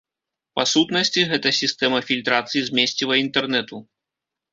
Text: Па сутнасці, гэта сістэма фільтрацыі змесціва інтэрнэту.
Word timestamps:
Па 0.59 0.63
сутнасці, 0.71 1.21
гэта 1.33 1.51
сістэма 1.57 1.99
фільтрацыі 2.07 2.61
змесціва 2.71 3.19
інтэрнэту. 3.25 3.83